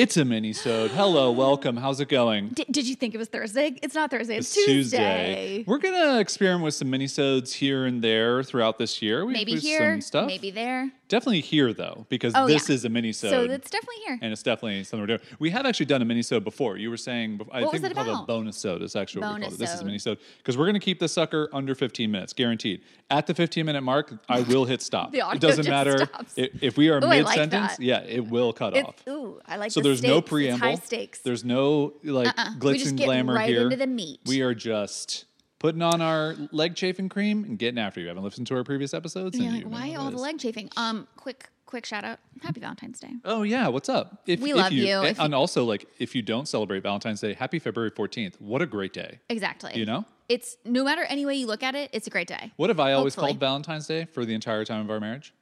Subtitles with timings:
[0.00, 0.90] it's a mini-sode.
[0.92, 1.76] Hello, welcome.
[1.76, 2.48] How's it going?
[2.48, 3.76] D- did you think it was Thursday?
[3.82, 4.38] It's not Thursday.
[4.38, 5.62] It's, It's Tuesday.
[5.66, 9.26] We're gonna experiment with some mini-sodes here and there throughout this year.
[9.26, 10.26] We Maybe here, some stuff.
[10.26, 10.90] maybe there.
[11.08, 12.74] Definitely here though, because Oh, this yeah.
[12.76, 13.30] is a mini-sode.
[13.30, 14.18] So it's definitely here.
[14.22, 15.20] and it's definitely something we're doing.
[15.38, 16.78] We have actually done a mini-sode before.
[16.78, 18.80] You were saying, I What think was we it called it a bonus-sode.
[18.80, 19.58] It's actually what we called it.
[19.58, 22.80] This is a mini-sode because we're gonna keep the sucker under 15 minutes, guaranteed.
[23.10, 25.10] At the 15-minute mark, I will hit stop.
[25.20, 26.34] The audio it doesn't matter stops.
[26.36, 28.94] if we are Ooh, I like yeah, it will cut It's, off.
[29.08, 30.22] ooh, I like So the there's no stakes.
[30.22, 30.58] It's preamble.
[30.66, 31.18] high stakes.
[31.20, 32.54] There's no like Uh-uh.
[32.58, 33.62] glitz and glamour right here.
[33.62, 34.20] into the meat.
[34.26, 35.24] We are just
[35.58, 38.08] putting on our leg chafing cream and getting after you.
[38.08, 39.38] Haven't listened to our previous episodes?
[39.38, 40.70] And like, why all the leg chafing?
[40.76, 42.18] Um, quick, quick shout out.
[42.42, 43.10] Happy Valentine's Day.
[43.24, 44.22] Oh yeah, what's up?
[44.26, 44.98] If, We if love you.
[44.98, 48.40] And, If and also, like, if you don't celebrate Valentine's Day, happy February 14th.
[48.40, 49.18] What a great day.
[49.28, 49.72] Exactly.
[49.74, 50.04] You know?
[50.30, 52.52] It's no matter any way you look at it, it's a great day.
[52.56, 53.32] What have I always Hopefully.
[53.32, 55.34] called Valentine's Day for the entire time of our marriage?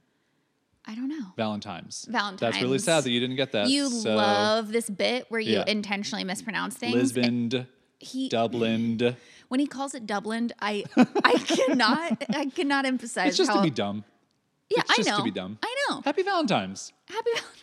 [0.90, 1.26] I don't know.
[1.36, 2.06] Valentine's.
[2.08, 2.40] Valentine's.
[2.40, 3.68] That's really sad that you didn't get that.
[3.68, 5.64] You so, love this bit where you Yeah.
[5.66, 6.94] intentionally mispronounce things.
[6.94, 7.66] Lisbon,
[8.00, 9.14] He Dublin.
[9.48, 10.84] when he calls it Dublin, I
[11.24, 14.04] I cannot I cannot emphasize It's just how to be dumb.
[14.70, 15.58] yeah it's I just know to be dumb.
[15.62, 16.92] I know Happy Valentine's.
[17.06, 17.54] happy Valentine's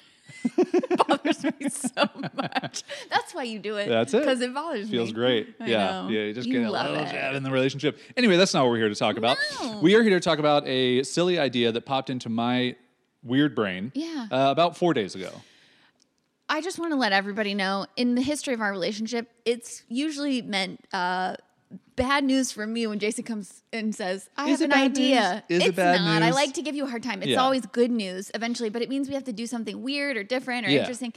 [0.57, 2.83] it bothers me so much.
[3.09, 3.87] That's why you do it.
[3.89, 4.19] That's it.
[4.19, 4.91] because it bothers me.
[4.97, 5.55] Feels great.
[5.59, 5.91] I yeah.
[6.03, 6.09] know.
[6.09, 6.19] Yeah.
[6.25, 7.09] You just You get a little it.
[7.09, 7.97] jab in the relationship.
[8.15, 9.37] Anyway, that's not what we're here to talk about.
[9.61, 9.79] No.
[9.79, 12.75] We are here to talk about a silly idea that popped into my
[13.25, 14.27] weird brain Yeah.
[14.31, 15.31] uh, about four days ago.
[16.47, 20.43] I just want to let everybody know in the history of our relationship, it's usually
[20.43, 21.35] meant uh,
[21.95, 24.91] bad news for me when Jason comes and says, I Is have it an bad
[24.91, 25.43] idea.
[25.49, 25.59] news?
[25.61, 26.21] Is it it's bad not.
[26.21, 26.35] I news?
[26.35, 27.23] like to give you a hard time.
[27.23, 27.41] It's Yeah.
[27.41, 30.67] always good news eventually, but it means we have to do something weird or different
[30.67, 30.81] or Yeah.
[30.81, 31.13] interesting.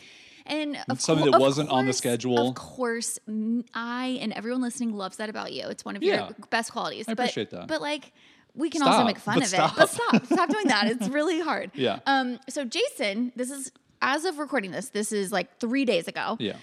[0.46, 2.48] And of something cour- that of wasn't on the course- schedule.
[2.48, 5.66] Of course, m- I and everyone listening loves that about you.
[5.68, 7.04] It's one of your best qualities.
[7.06, 7.68] I but, appreciate that.
[7.68, 8.12] But like,
[8.58, 9.72] we can also make fun of stop.
[9.72, 9.76] it.
[9.78, 10.26] But stop.
[10.26, 10.88] Stop doing that.
[10.88, 11.70] It's really hard.
[11.74, 12.00] Yeah.
[12.06, 12.38] Um.
[12.48, 14.90] So Jason, this is as of recording this.
[14.90, 16.36] This is like three days ago.
[16.38, 16.56] Yeah.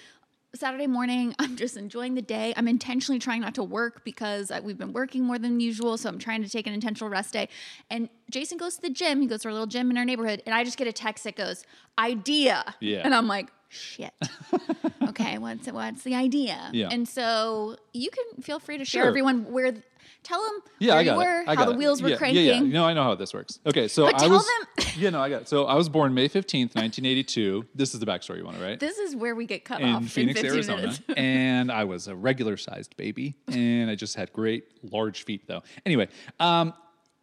[0.53, 2.53] Saturday morning, I'm just enjoying the day.
[2.55, 5.97] I'm intentionally trying not to work because I- we've been working more than usual.
[5.97, 7.49] So I'm trying to take an intentional rest day.
[7.89, 9.19] And Jason goes to the gym.
[9.21, 10.41] He goes to our little gym in our neighborhood.
[10.45, 11.65] And I just get a text that goes,
[11.99, 12.73] idea.
[12.79, 13.01] Yeah.
[13.03, 14.13] And I'm like, shit.
[15.09, 16.69] okay, what's what's the idea?
[16.73, 16.89] Yeah.
[16.91, 19.09] And so you can feel free to share Sure.
[19.09, 19.73] everyone where,
[20.23, 21.23] tell them Yeah, where I got you were.
[21.25, 21.77] I how got the it.
[21.77, 22.45] wheels were yeah, cranking.
[22.45, 22.59] Yeah, yeah.
[22.61, 23.59] Know, I know how this works.
[23.65, 24.45] Okay, so But I tell was.
[24.77, 25.49] them- yeah, no, I got it.
[25.49, 27.65] So I was born May 15th, 1982.
[27.75, 28.79] This is the backstory you want to write?
[28.79, 30.93] This is where we get cut in off Phoenix, in 15 Arizona.
[31.17, 35.63] and I was a regular sized baby, and I just had great large feet, though.
[35.85, 36.07] Anyway,
[36.39, 36.73] um,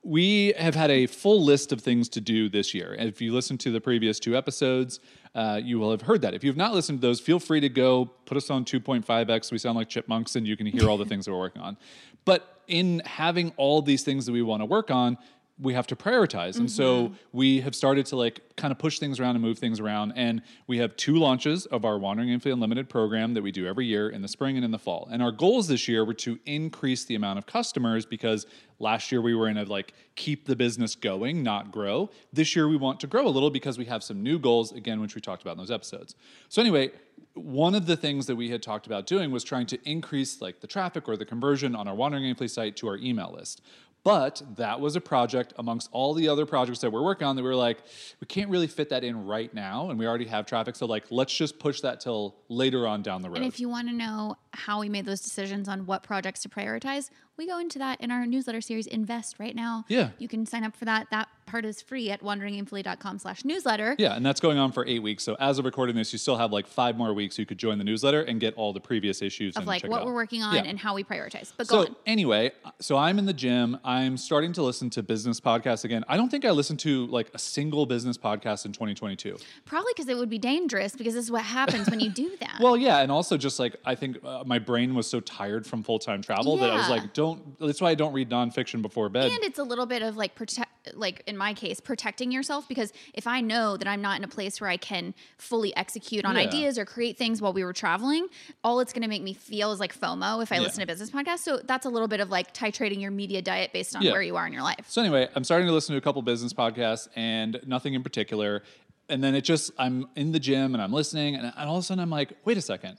[0.02, 2.94] we have had a full list of things to do this year.
[2.98, 4.98] If you listen to the previous two episodes,
[5.34, 6.34] uh, you will have heard that.
[6.34, 9.52] If you've not listened to those, feel free to go put us on 2.5x.
[9.52, 11.76] We sound like chipmunks, and you can hear all the things that we're working on.
[12.24, 15.18] But in having all these things that we want to work on,
[15.62, 16.58] we have to prioritize.
[16.58, 17.14] And so mm-hmm.
[17.32, 20.12] we have started to like kind of push things around and move things around.
[20.16, 23.86] And we have two launches of our Wandering Aimfully Unlimited program that we do every
[23.86, 25.08] year in the spring and in the fall.
[25.10, 28.46] And our goals this year were to increase the amount of customers because
[28.80, 32.10] last year we were in a like keep the business going, not grow.
[32.32, 35.00] This year we want to grow a little because we have some new goals, again,
[35.00, 36.16] which we talked about in those episodes.
[36.48, 36.90] So anyway,
[37.34, 40.60] one of the things that we had talked about doing was trying to increase like
[40.60, 43.62] the traffic or the conversion on our Wandering Aimfully site to our email list.
[44.04, 47.42] But that was a project amongst all the other projects that we're working on that
[47.42, 47.78] we were like,
[48.20, 50.74] we can't really fit that in right now, and we already have traffic.
[50.74, 53.38] So like, let's just push that till later on down the road.
[53.38, 56.48] And if you want to know how we made those decisions on what projects to
[56.48, 57.10] prioritize,
[57.42, 59.84] we go into that in our newsletter series, Invest, right now.
[59.88, 60.10] Yeah.
[60.18, 61.08] You can sign up for that.
[61.10, 63.96] That part is free at wanderingaimfully.com slash newsletter.
[63.98, 65.24] yeah, and that's going on for eight weeks.
[65.24, 67.38] So as of recording this, you still have like five more weeks.
[67.38, 70.14] You could join the newsletter and get all the previous issues Of like what we're
[70.14, 70.62] working on Yeah.
[70.62, 71.52] and how we prioritize.
[71.56, 71.96] But go So on.
[72.06, 73.78] anyway, so I'm in the gym.
[73.84, 76.04] I'm starting to listen to business podcasts again.
[76.08, 79.36] I don't think I listened to like a single business podcast in 2022.
[79.66, 82.58] Probably because it would be dangerous because this is what happens when you do that.
[82.60, 85.82] Well, yeah, and also just like I think uh, my brain was so tired from
[85.82, 87.31] full time travel that I was like, don't.
[87.60, 89.30] That's why I don't read nonfiction before bed.
[89.30, 92.92] and it's a little bit of like protect like in my case protecting yourself because
[93.14, 96.34] if i know that i'm not in a place where i can fully execute on
[96.34, 96.42] Yeah.
[96.42, 98.26] ideas or create things while we were traveling
[98.64, 100.62] all it's going to make me feel is like fomo if i Yeah.
[100.62, 103.72] listen to business podcasts so that's a little bit of like titrating your media diet
[103.72, 104.10] based on Yeah.
[104.10, 106.20] where you are in your life So anyway, I'm starting to listen to a couple
[106.22, 108.64] business podcasts and nothing in particular.
[109.08, 111.84] and then it just I'm in the gym and I'm listening, and all of a
[111.84, 112.98] sudden I'm like, wait a second.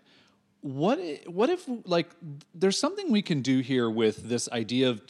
[0.64, 2.10] What i- what if like
[2.56, 5.02] there's something we can do here with this idea of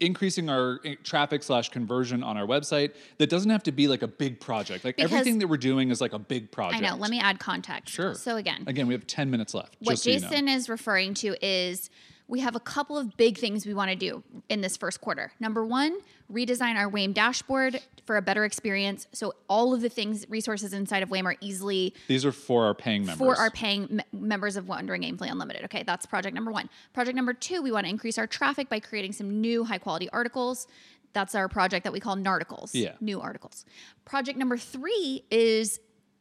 [0.00, 4.02] increasing our eh, traffic slash conversion on our website that doesn't have to be like
[4.02, 4.84] a big project.
[4.84, 6.82] Like Because- everything that we're doing is like a big project.
[6.82, 6.96] I know.
[6.96, 7.94] Let me add context.
[7.94, 8.14] Sure.
[8.16, 9.76] So again, Again, we have 10 minutes left.
[9.78, 10.28] what just so you know.
[10.28, 11.88] Jason is referring to is
[12.26, 15.30] we have a couple of big things we want to do in this first quarter.
[15.38, 15.96] Number one,
[16.32, 19.06] redesign our WAIM dashboard for a better experience.
[19.12, 22.74] So all of the things, resources inside of WAIM are easily These are for our
[22.74, 23.18] paying members.
[23.18, 25.64] for our paying me- members of Wandering Aimfully Unlimited.
[25.64, 26.68] Okay, that's project number one.
[26.92, 30.08] Project number two, we want to increase our traffic by creating some new high quality
[30.10, 30.66] articles.
[31.12, 32.70] That's our project that we call Narticles.
[32.72, 32.92] Yeah.
[33.00, 33.64] New articles.
[34.04, 35.78] Project number three is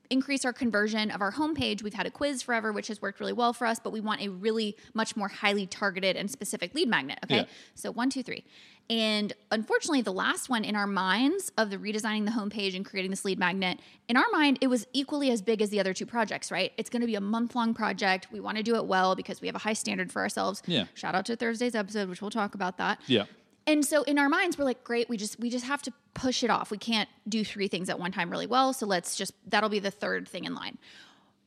[0.10, 1.81] increase our conversion of our homepage.
[1.81, 4.19] We've had a quiz forever, which has worked really well for us, but we want
[4.22, 7.19] a really much more highly targeted and specific lead magnet.
[7.24, 7.38] Okay.
[7.38, 7.46] Yeah.
[7.75, 8.44] So one, two, three.
[8.92, 13.10] And unfortunately, the last one in our minds of the redesigning the homepage and creating
[13.10, 13.80] this lead magnet,
[14.10, 16.74] in our mind, it was equally as big as the other two projects, right?
[16.76, 18.28] It's going to be a month long project.
[18.34, 20.62] We want to do it well because we have a high standard for ourselves.
[20.66, 20.88] Yeah.
[20.94, 23.00] Shout out to Thursday's episode, which we'll talk about that.
[23.08, 23.28] Yeah.
[23.66, 26.44] And so in our minds, we're like, great, we just we just have to push
[26.44, 26.70] it off.
[26.70, 28.74] We can't do three things at one time really well.
[28.74, 30.78] So let's just that'll be the third thing in line.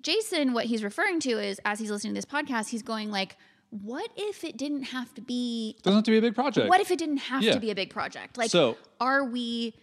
[0.00, 3.36] Jason, what he's referring to is as he's listening to this podcast, he's going like,
[3.82, 6.68] what if it didn't have to be Doesn't have to be a big project.
[6.68, 7.54] what if it didn't have Yeah.
[7.54, 8.38] to be a big project?
[8.38, 9.74] Like So- are we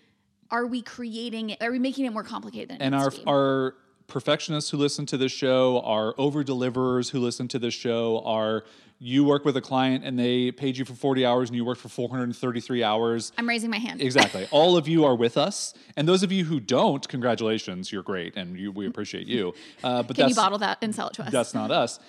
[0.50, 3.12] are we creating it are we making it more complicated than it and needs our
[3.12, 3.24] to be?
[3.26, 3.76] our
[4.08, 8.64] perfectionists who listen to this show, our over deliverers who listen to this show, are
[9.04, 11.82] you work with a client and they paid you for 40 hours and you worked
[11.82, 13.32] for 433 hours.
[13.36, 14.00] I'm raising my hand.
[14.00, 14.48] Exactly.
[14.52, 18.36] All of you are with us, and those of you who don't, congratulations, you're great,
[18.38, 19.56] and you, we appreciate you.
[19.84, 21.32] Uh, but Can that's you bottle that and sell it to us?
[21.32, 22.00] that's not us.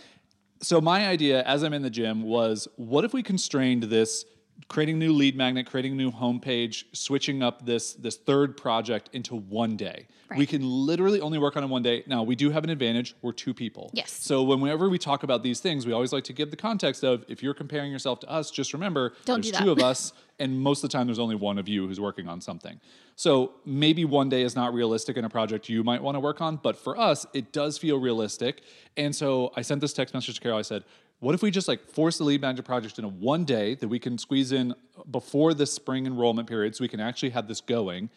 [0.62, 4.24] So my idea, as I'm in the gym, was what if we constrained this,
[4.68, 9.10] creating a new lead magnet, creating a new homepage, switching up this this third project
[9.12, 10.06] into one day.
[10.34, 12.04] We can literally only work on it one day.
[12.06, 13.14] Now we do have an advantage.
[13.20, 13.90] We're two people.
[13.92, 14.10] Yes.
[14.12, 17.24] So whenever we talk about these things, we always like to give the context of
[17.28, 20.58] if you're comparing yourself to us, just remember Don't there's do two of us, and
[20.58, 22.80] most of the time there's only one of you who's working on something.
[23.14, 26.40] So maybe one day is not realistic in a project you might want to work
[26.40, 28.62] on, but for us, it does feel realistic.
[28.96, 30.58] And so I sent this text message to Carol.
[30.58, 30.84] I said,
[31.22, 34.00] what if we just like force the lead magnet project into one day that we
[34.00, 34.74] can squeeze in
[35.08, 38.10] before the spring enrollment period so we can actually have this going?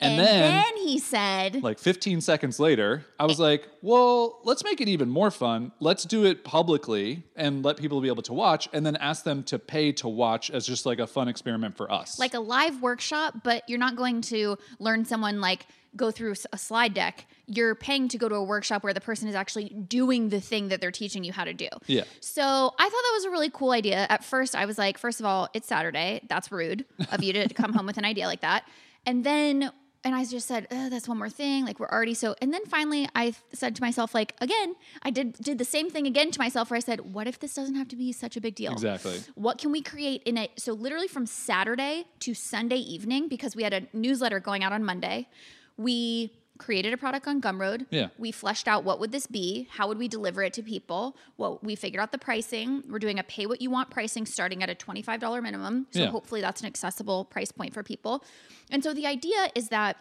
[0.00, 4.64] And, and then, then he said like 15 seconds later, I was like, well, let's
[4.64, 5.72] make it even more fun.
[5.78, 9.42] Let's do it publicly and let people be able to watch and then ask them
[9.44, 12.18] to pay to watch as just like a fun experiment for us.
[12.18, 15.66] like a live workshop, but you're not going to learn someone like
[15.96, 17.26] go through a slide deck.
[17.46, 20.68] You're paying to go to a workshop where the person is actually doing the thing
[20.68, 21.68] that they're teaching you how to do.
[21.86, 22.04] Yeah.
[22.20, 24.06] So I thought that was a really cool idea.
[24.08, 26.20] At first, I was like, first of all, it's Saturday.
[26.28, 28.64] That's rude of you to come home with an idea like that.
[29.06, 31.66] And then, and I just said, "Ugh, that's one more thing.
[31.66, 32.34] Like we're already so.
[32.40, 36.06] And then finally, I said to myself, like again, I did did the same thing
[36.06, 38.40] again to myself, where I said, what if this doesn't have to be such a
[38.40, 38.72] big deal?
[38.72, 39.20] Exactly.
[39.34, 40.52] What can we create in it?
[40.56, 44.84] So literally from Saturday to Sunday evening, because we had a newsletter going out on
[44.84, 45.28] Monday,
[45.76, 47.86] we created a product on Gumroad.
[47.90, 48.08] Yeah.
[48.18, 49.66] We fleshed out what would this be?
[49.72, 51.16] How would we deliver it to people?
[51.38, 52.84] Well, we figured out the pricing.
[52.88, 55.86] We're doing a pay what you want pricing starting at a $25 minimum.
[55.90, 56.10] So Yeah.
[56.10, 58.22] hopefully that's an accessible price point for people.
[58.70, 59.96] And so the idea is that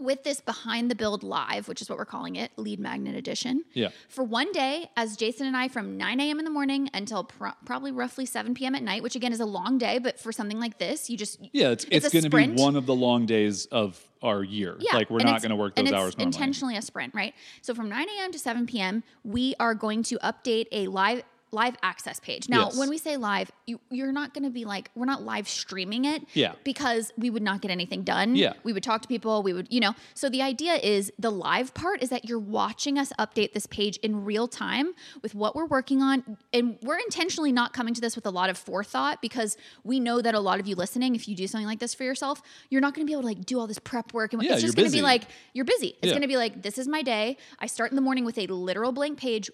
[0.00, 3.64] with this behind the build live, which is what we're calling it, lead magnet edition.
[3.72, 3.90] Yeah.
[4.08, 6.38] For one day, as Jason and I, from 9 a.m.
[6.38, 8.74] in the morning until pro- probably roughly 7 p.m.
[8.74, 11.38] at night, which again is a long day, but for something like this, you just
[11.52, 14.76] Yeah, it's it's, a going to be one of the long days of our year.
[14.80, 16.26] Yeah, like we're and not going to work and those it's hours normally.
[16.34, 17.34] Intentionally a sprint, right?
[17.62, 18.32] So from 9 a.m.
[18.32, 22.48] to 7 p.m., we are going to update a live live access page.
[22.48, 22.76] Now, Yes.
[22.78, 26.04] when we say live, you, you're not going to be like we're not live streaming
[26.04, 26.52] it, Yeah.
[26.64, 28.36] because we would not get anything done.
[28.36, 28.52] Yeah.
[28.62, 29.42] we would talk to people.
[29.42, 29.94] We would, you know.
[30.14, 33.96] So the idea is the live part is that you're watching us update this page
[33.98, 34.92] in real time
[35.22, 38.50] with what we're working on, and we're intentionally not coming to this with a lot
[38.50, 41.66] of forethought because we know that a lot of you listening, if you do something
[41.66, 43.78] like this for yourself, you're not going to be able to like do all this
[43.78, 45.88] prep work, and Yeah, it's just going to be like you're busy.
[46.00, 46.12] It's Yeah.
[46.12, 47.36] going to be like this is my day.
[47.58, 49.50] I start in the morning with a literal blank page.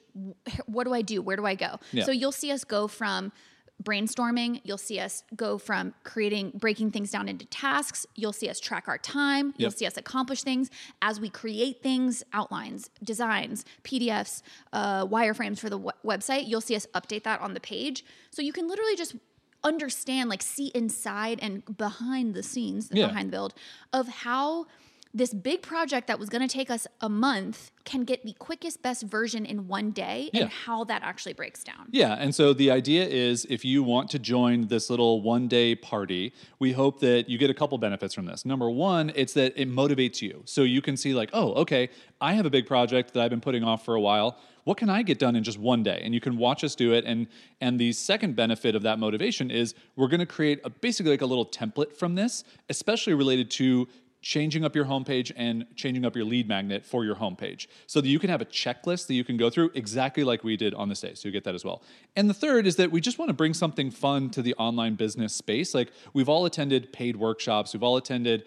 [0.66, 1.22] What do I do?
[1.22, 1.78] Where do I go?
[1.92, 2.04] Yeah.
[2.04, 3.32] So you'll see us go from
[3.82, 4.60] brainstorming.
[4.64, 8.06] You'll see us go from creating, breaking things down into tasks.
[8.14, 9.52] You'll see us track our time.
[9.58, 10.70] You'll see us accomplish things
[11.02, 16.48] as we create things, outlines, designs, PDFs, uh, wireframes for the w- website.
[16.48, 18.04] You'll see us update that on the page.
[18.30, 19.14] So you can literally just
[19.62, 23.08] understand, like, see inside and behind the scenes, Yeah.
[23.08, 23.54] behind the build
[23.92, 24.66] of how
[25.16, 28.82] this big project that was going to take us a month can get the quickest,
[28.82, 30.42] best version in one day Yeah.
[30.42, 31.86] and how that actually breaks down.
[31.90, 35.74] Yeah, and so the idea is if you want to join this little one day
[35.74, 38.44] party, we hope that you get a couple benefits from this.
[38.44, 40.42] Number one, it's that it motivates you.
[40.44, 41.88] So you can see, like, oh, okay,
[42.20, 44.38] I have a big project that I've been putting off for a while.
[44.64, 46.00] What can I get done in just one day?
[46.04, 47.04] And you can watch us do it.
[47.06, 47.28] And
[47.60, 51.26] and the second benefit of that motivation is we're gonna create a, basically like a
[51.26, 53.86] little template from this, especially related to
[54.26, 58.08] changing up your homepage and changing up your lead magnet for your homepage so that
[58.08, 60.88] you can have a checklist that you can go through exactly like we did on
[60.88, 61.14] this day.
[61.14, 61.80] So you get that as well.
[62.16, 64.96] And the third is that we just want to bring something fun to the online
[64.96, 65.74] business space.
[65.74, 68.46] Like we've all attended paid workshops, we've all attended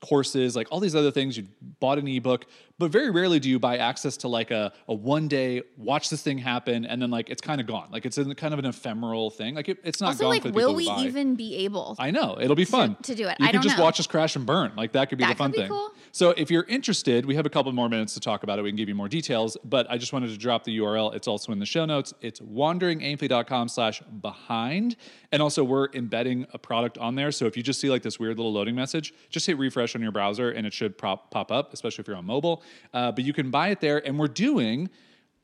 [0.00, 1.36] courses, like all these other things.
[1.36, 1.46] You
[1.78, 2.46] bought an ebook,
[2.82, 6.20] but very rarely do you buy access to like a, a one day watch this
[6.20, 7.86] thing happen and then like it's kind of gone.
[7.92, 9.54] Like it's in kind of an ephemeral thing.
[9.54, 11.94] Like it, it's not Also, gone like, for the will people we even be able?
[12.00, 13.36] I know it'll be fun to do it.
[13.38, 13.84] You I can just know.
[13.84, 14.72] watch us crash and burn.
[14.76, 15.70] Like that could be That the fun could be thing.
[15.70, 15.92] cool.
[16.10, 18.62] So if you're interested, we have a couple more minutes to talk about it.
[18.62, 21.14] We can give you more details, but I just wanted to drop the URL.
[21.14, 22.12] It's also in the show notes.
[22.20, 24.96] It's wanderingaimfully.com slash behind.
[25.30, 27.30] And also we're embedding a product on there.
[27.30, 30.02] So if you just see like this weird little loading message, just hit refresh on
[30.02, 32.62] your browser and it should pop, pop up, especially if you're on mobile.
[32.92, 34.04] Uh, but you can buy it there.
[34.06, 34.90] And we're doing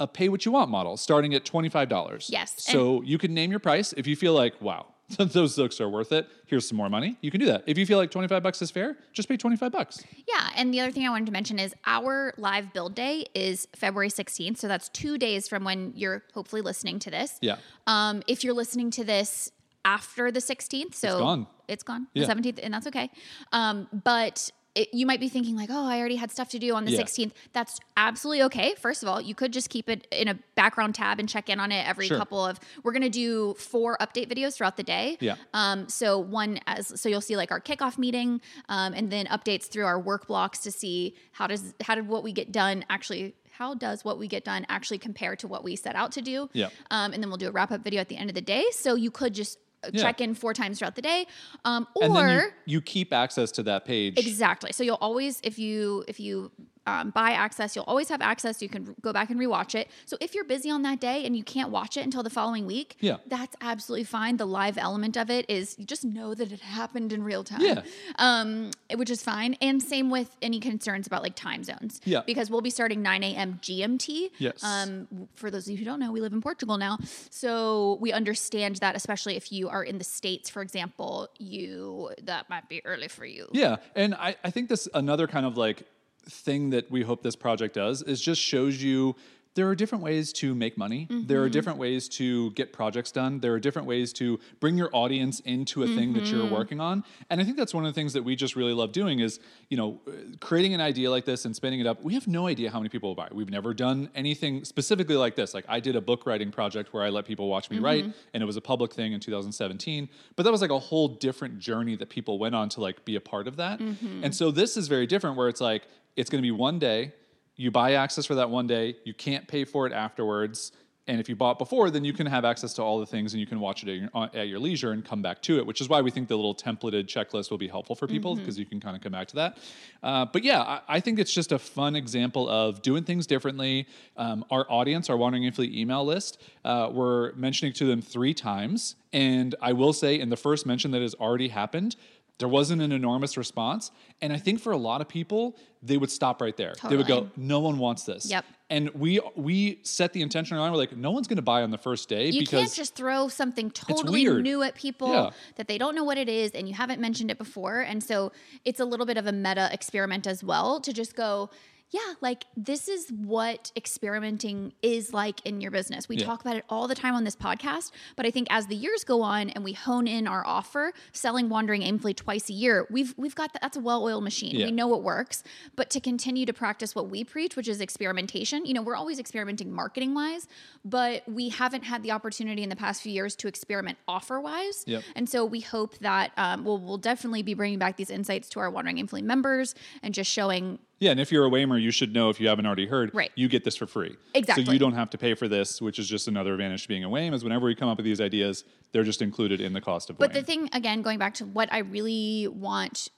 [0.01, 2.27] a pay what you want model starting at $25.
[2.29, 4.87] Yes, So you can name your price if you feel like, wow,
[5.19, 6.29] those looks are worth it.
[6.47, 7.17] Here's some more money.
[7.21, 7.65] You can do that.
[7.67, 10.05] If you feel like 25 bucks is fair, just pay 25 bucks.
[10.27, 13.67] Yeah, and the other thing I wanted to mention is our live build day is
[13.75, 17.39] February 16th, so that's 2 days from when you're hopefully listening to this.
[17.41, 17.57] Yeah.
[17.87, 19.51] Um if you're listening to this
[19.85, 21.47] after the 16th, so gone.
[21.69, 22.07] It's gone.
[22.13, 22.27] Yeah.
[22.27, 23.11] The 17th and that's okay.
[23.53, 26.75] Um but it, you might be thinking like, oh, I already had stuff to do
[26.75, 27.01] on the Yeah.
[27.01, 27.33] 16th.
[27.53, 28.75] That's absolutely okay.
[28.77, 31.59] First of all, you could just keep it in a background tab and check in
[31.59, 32.19] on it every Sure.
[32.19, 32.61] couple of.
[32.83, 35.17] We're gonna do four update videos throughout the day.
[35.21, 35.37] Yeah.
[35.55, 39.65] Um, so one as so you'll see like our kickoff meeting, um, and then updates
[39.69, 43.35] through our work blocks to see how does how did what we get done actually
[43.53, 46.49] how does what we get done actually compare to what we set out to do?
[46.53, 46.69] Yeah.
[46.93, 48.65] Um, and then we'll do a wrap up video at the end of the day.
[48.71, 49.59] So you could just
[49.93, 50.03] Yeah.
[50.03, 51.27] check in four times throughout the day,
[51.65, 54.19] um, or you, you keep access to that page.
[54.19, 54.73] Exactly.
[54.73, 56.51] So you'll always, if you if you
[56.89, 58.63] um, buy access, you'll always have access.
[58.63, 59.89] You can go back and rewatch it.
[60.07, 62.65] So if you're busy on that day and you can't watch it until the following
[62.67, 63.17] week, Yeah.
[63.27, 64.37] that's absolutely fine.
[64.37, 67.61] The live element of it is you just know that it happened in real time.
[67.61, 67.83] Yeah.
[68.19, 69.57] Um, which is fine.
[69.61, 72.01] And same with any concerns about like time zones.
[72.05, 72.23] Yeah.
[72.27, 73.59] Because we'll be starting 9 a.m.
[73.63, 74.31] GMT.
[74.39, 74.63] Yes.
[74.65, 76.99] Um, for those of you who don't know, we live in Portugal now.
[77.31, 82.49] So we understand that, especially if you are in the States, for example, you that
[82.49, 83.49] might be early for you.
[83.53, 85.83] Yeah, and I, I think this another kind of like
[86.29, 89.17] thing that we hope this project does is just shows you
[89.59, 91.09] there are different ways to make money.
[91.11, 91.53] There are mm-hmm.
[91.53, 93.41] different ways to get projects done.
[93.41, 96.55] There are different ways to bring your audience into a thing that you're mm-hmm.
[96.55, 97.03] working on.
[97.29, 99.41] And I think that's one of the things that we just really love doing is,
[99.69, 100.01] you know,
[100.39, 102.05] creating an idea like this and spinning it up.
[102.05, 103.27] We have no idea how many people will buy.
[103.27, 103.35] it.
[103.35, 105.55] We've never done anything specifically like this.
[105.55, 107.85] Like I did a book writing project where I let people watch me mm-hmm.
[107.85, 108.05] write
[108.35, 110.09] and it was a public thing in 2017.
[110.37, 113.17] But that was like a whole different journey that people went on to like be
[113.17, 113.81] a part of that.
[114.23, 115.83] And so this is very different where it's like
[116.19, 117.13] it's going to be one day
[117.55, 120.73] you buy access for that one day you can't pay for it afterwards
[121.07, 123.41] and if you bought before then you can have access to all the things and
[123.41, 125.65] you can watch it at your, uh, at your leisure and come back to it
[125.67, 128.59] which is why we think the little templated checklist will be helpful for people because
[128.59, 129.59] you can kind of come back to that.
[130.03, 133.87] Uh, but yeah I, I think it's just a fun example of doing things differently.
[134.17, 138.97] Um, our audience our wandering aimfully email list uh, we're mentioning to them three times
[139.13, 141.97] and i will say in the first mention that has already happened
[142.39, 143.91] there wasn't an enormous response
[144.23, 147.07] and i think for a lot of people they would stop right there they would
[147.07, 148.45] go no one wants this Yep.
[148.71, 151.71] and we we set the intention around we're like no one's going to buy on
[151.71, 155.31] the first day You because can't just throw something totally new at people Yeah.
[155.57, 157.81] that they don't know what it is and you haven't mentioned it before.
[157.81, 158.33] And so
[158.65, 161.51] it's a little bit of a meta experiment as well to just go,
[161.91, 166.09] yeah, like this is what experimenting is like in your business.
[166.09, 166.27] We Yeah.
[166.27, 169.05] talk about it all the time on this podcast, but I think as the years
[169.05, 173.15] go on and we hone in our offer, selling wandering aimfully twice a year, we've
[173.17, 174.55] we've got that, that's a well-oiled machine.
[174.55, 174.67] Yeah.
[174.67, 175.43] We know it works,
[175.77, 179.19] but to continue to practice what we preach, which is experimentation, you know, we're always
[179.19, 180.47] experimenting marketing wise,
[180.85, 184.85] but we haven't had the opportunity in the past few years to experiment offer wise.
[184.87, 185.03] Yep.
[185.17, 188.61] And so we hope that um, we'll, we'll definitely be bringing back these insights to
[188.61, 192.13] our Wandering Aimfully members and just showing yeah and if you're a waymer you should
[192.13, 193.31] know if you haven't already heard Right.
[193.35, 194.65] you get this for free Exactly.
[194.65, 197.05] so you don't have to pay for this which is just another advantage to being
[197.05, 199.81] a wayme is whenever we come up with these ideas they're just included in the
[199.81, 203.09] cost of But the thing, again, going back to what I really want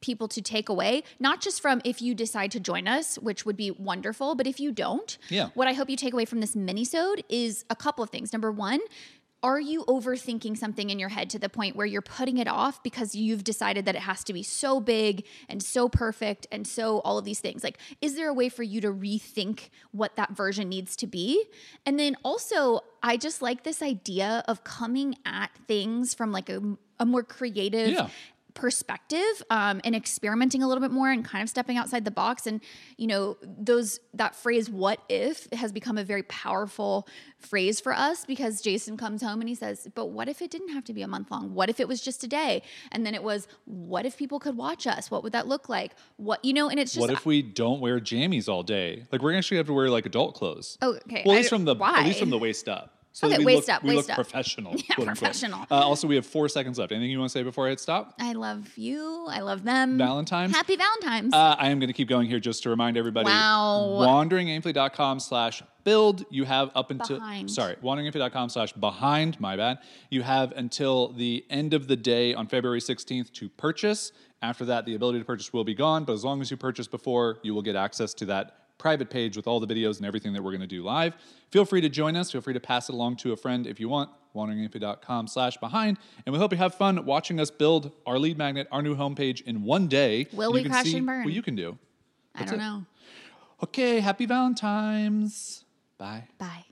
[0.00, 3.56] people to take away, not just from if you decide to join us, which would
[3.56, 5.50] be wonderful, but if you don't, Yeah.
[5.54, 8.32] what I hope you take away from this mini-sode is a couple of things.
[8.32, 8.80] Number one,
[9.42, 12.82] are you overthinking something in your head to the point where you're putting it off
[12.82, 17.00] because you've decided that it has to be so big and so perfect and so
[17.00, 17.64] all of these things?
[17.64, 21.44] Like, is there a way for you to rethink what that version needs to be?
[21.84, 26.62] And then also, I just like this idea of coming at things from like a,
[27.00, 28.08] a more creative Yeah.
[28.54, 32.46] Perspective um, and experimenting a little bit more and kind of stepping outside the box
[32.46, 32.60] and
[32.96, 37.06] you know those that phrase what if has become a very powerful
[37.38, 40.68] phrase for us because jason comes home and he says but what if it didn't
[40.68, 43.14] have to be a month long what if it was just a day and then
[43.14, 46.52] it was what if people could watch us what would that look like what you
[46.52, 49.04] know and it's just What if we don't wear jammies all day?
[49.12, 50.78] Like we're actually have to wear like adult clothes.
[50.80, 51.22] Oh, okay.
[51.24, 52.00] Well, at least from the why?
[52.00, 53.01] at least from the waist up.
[53.14, 54.24] So Okay, we waist look, up, we waist look up.
[54.24, 54.74] professional.
[54.76, 55.60] Yeah, professional.
[55.70, 56.92] Uh, also, we have four seconds left.
[56.92, 58.14] Anything you want to say before I hit stop?
[58.18, 60.54] i love you i love them Valentine's?
[60.54, 63.26] happy valentine's Uh, I am going to keep going here just to remind everybody.
[63.28, 63.98] Wow.
[64.00, 66.24] Wanderingaimfully.com slash build.
[66.30, 67.50] You have up until, Behind.
[67.50, 69.78] sorry, wanderingaimfully.com slash behind, my bad.
[70.10, 74.12] You have until the end of the day on February 16th to purchase.
[74.40, 76.88] After that, the ability to purchase will be gone, but as long as you purchase
[76.88, 80.32] before, you will get access to that private page with all the videos and everything
[80.32, 81.14] that we're going to do live.
[81.52, 82.32] Feel free to join us.
[82.32, 84.10] Feel free to pass it along to a friend if you want.
[84.34, 85.98] wanderingaimfully.com slash behind.
[86.26, 89.40] And we hope you have fun watching us build our lead magnet, our new homepage
[89.42, 90.26] in one day.
[90.32, 91.24] Will And we you can crash see and burn?
[91.24, 91.78] What you can do.
[92.34, 92.84] i don't know
[93.62, 95.64] Okay, happy Valentine's.
[95.96, 96.24] Bye.
[96.38, 96.64] bye